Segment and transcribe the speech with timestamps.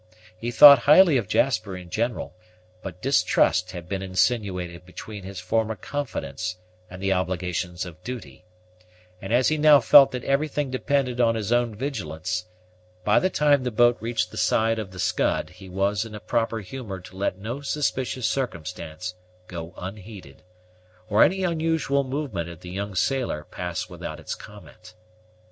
[0.35, 2.33] He thought highly of Jasper in general;
[2.81, 6.57] but distrust had been insinuated between his former confidence
[6.89, 8.43] and the obligations of duty;
[9.21, 12.45] and, as he now felt that everything depended on his own vigilance,
[13.03, 16.19] by the time the boat reached the side of the Scud he was in a
[16.19, 19.13] proper humor to let no suspicious circumstance
[19.45, 20.41] go unheeded,
[21.11, 24.95] or any unusual movement in the young sailor pass without its comment.